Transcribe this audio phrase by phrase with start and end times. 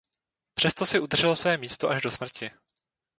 [0.53, 2.51] Přesto si udržel své místo až do smrti.